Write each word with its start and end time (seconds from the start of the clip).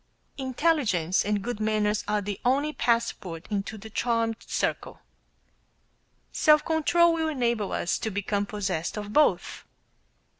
Intelligence 0.39 1.23
and 1.23 1.43
good 1.43 1.59
manners 1.59 2.03
are 2.07 2.21
the 2.21 2.41
only 2.43 2.73
passport 2.73 3.45
into 3.51 3.77
the 3.77 3.91
charmed 3.91 4.37
circle. 4.47 5.01
Self 6.31 6.65
control 6.65 7.13
will 7.13 7.27
enable 7.27 7.71
us 7.71 7.99
to 7.99 8.09
become 8.09 8.47
possessed 8.47 8.97
of 8.97 9.13
both. 9.13 9.63